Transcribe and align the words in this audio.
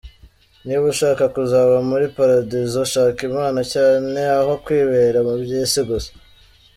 Niba 0.65 0.85
ushaka 0.93 1.23
kuzaba 1.35 1.75
muli 1.89 2.07
Paradizo, 2.17 2.81
shaka 2.93 3.21
imana 3.29 3.59
cyane, 3.73 4.19
aho 4.39 4.53
kwibera 4.65 5.19
mu 5.27 5.33
byisi 5.43 5.79
gusa. 5.89 6.11